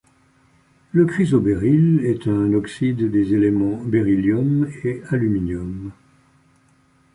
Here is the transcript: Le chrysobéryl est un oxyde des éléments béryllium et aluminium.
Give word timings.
Le 0.93 1.05
chrysobéryl 1.05 2.03
est 2.03 2.27
un 2.27 2.53
oxyde 2.53 3.11
des 3.11 3.35
éléments 3.35 3.83
béryllium 3.83 4.67
et 4.83 5.03
aluminium. 5.09 5.91